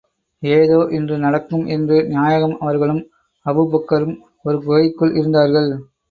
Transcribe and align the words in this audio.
ஏதோ 0.43 0.77
இன்று 0.91 1.15
நடக்கும் 1.17 1.65
என்று 1.65 1.97
நாயகம் 2.07 2.55
அவர்களும், 2.59 3.01
அபூபக்கரும 3.45 4.15
ஒரு 4.41 4.57
குகைக்குள் 4.63 5.13
இருந்தார்கள். 5.15 5.69